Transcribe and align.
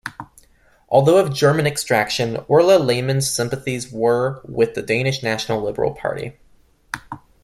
Although 0.89 1.17
of 1.17 1.31
German 1.31 1.67
extraction, 1.67 2.37
Orla 2.47 2.79
Lehmann's 2.79 3.31
sympathies 3.31 3.91
were 3.91 4.41
with 4.45 4.73
the 4.73 4.81
Danish 4.81 5.21
National 5.21 5.61
Liberal 5.61 5.93
Party. 5.93 6.39